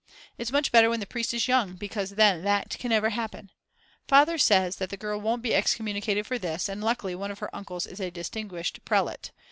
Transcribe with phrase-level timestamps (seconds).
[0.39, 3.51] It's much better when the priest is young, because then that can never happen.
[4.07, 7.55] Father says that the girl won't be excommunicated for this, and luckily one of her
[7.55, 9.29] uncles is a distinguished prelate.